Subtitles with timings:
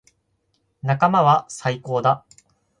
[0.81, 2.25] 仲間は最高だ。